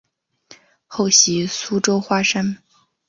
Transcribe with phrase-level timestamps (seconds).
[0.87, 2.57] 后徙苏州花山。